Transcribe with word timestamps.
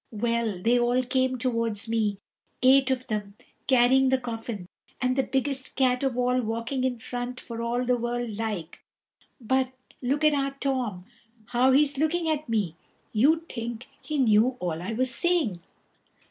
Well, 0.09 0.59
they 0.63 0.79
all 0.79 1.03
came 1.03 1.37
towards 1.37 1.87
me, 1.87 2.17
eight 2.63 2.89
of 2.89 3.05
them 3.05 3.35
carrying 3.67 4.09
the 4.09 4.17
coffin, 4.17 4.67
and 4.99 5.15
the 5.15 5.21
biggest 5.21 5.75
cat 5.75 6.01
of 6.01 6.17
all 6.17 6.41
walking 6.41 6.83
in 6.83 6.97
front 6.97 7.39
for 7.39 7.61
all 7.61 7.85
the 7.85 7.97
world 7.97 8.35
like 8.35 8.79
but 9.39 9.73
look 10.01 10.23
at 10.23 10.33
our 10.33 10.55
Tom, 10.59 11.05
how 11.49 11.71
he's 11.73 11.99
looking 11.99 12.27
at 12.27 12.49
me. 12.49 12.75
You'd 13.13 13.47
think 13.47 13.89
he 14.01 14.17
knew 14.17 14.55
all 14.59 14.81
I 14.81 14.93
was 14.93 15.13
saying." 15.13 15.59